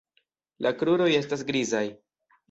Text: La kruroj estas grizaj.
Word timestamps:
La 0.65 0.71
kruroj 0.79 1.09
estas 1.17 1.43
grizaj. 1.51 1.83